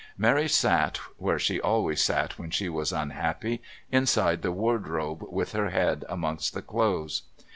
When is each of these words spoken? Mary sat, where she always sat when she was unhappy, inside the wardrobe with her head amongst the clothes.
Mary 0.17 0.49
sat, 0.49 0.97
where 1.17 1.37
she 1.37 1.61
always 1.61 2.01
sat 2.01 2.39
when 2.39 2.49
she 2.49 2.67
was 2.67 2.91
unhappy, 2.91 3.61
inside 3.91 4.41
the 4.41 4.51
wardrobe 4.51 5.23
with 5.29 5.51
her 5.51 5.69
head 5.69 6.03
amongst 6.09 6.55
the 6.55 6.61
clothes. 6.63 7.21